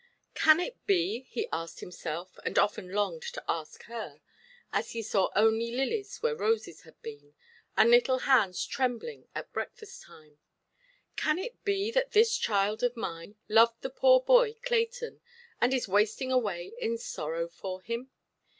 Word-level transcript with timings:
"Can 0.33 0.59
it 0.59 0.83
be", 0.87 1.27
he 1.29 1.47
asked 1.53 1.79
himself, 1.79 2.39
and 2.43 2.57
often 2.57 2.91
longed 2.91 3.21
to 3.21 3.43
ask 3.47 3.83
her, 3.83 4.19
as 4.73 4.93
he 4.93 5.03
saw 5.03 5.29
only 5.35 5.69
lilies 5.71 6.23
where 6.23 6.35
roses 6.35 6.81
had 6.81 6.99
been, 7.03 7.35
and 7.77 7.91
little 7.91 8.17
hands 8.25 8.65
trembling 8.65 9.27
at 9.35 9.53
breakfast–time, 9.53 10.39
"can 11.15 11.37
it 11.37 11.63
be 11.63 11.91
that 11.91 12.13
this 12.13 12.35
child 12.35 12.81
of 12.81 12.97
mine 12.97 13.35
loved 13.47 13.79
the 13.83 13.91
poor 13.91 14.19
boy 14.19 14.55
Clayton, 14.63 15.21
and 15.61 15.71
is 15.71 15.87
wasting 15.87 16.31
away 16.31 16.73
in 16.79 16.97
sorrow 16.97 17.47
for 17.47 17.79
him? 17.83 18.09